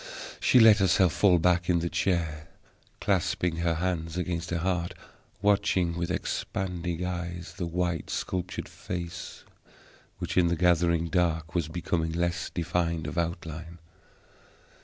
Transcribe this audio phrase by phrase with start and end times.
[0.39, 2.47] She let herself fall back in the chair,
[2.99, 4.95] clasping her hands against her heart,
[5.43, 9.43] watching with expanding eyes the white sculptured face
[10.17, 13.77] which, in the glittering dark, was becoming less defined of outline.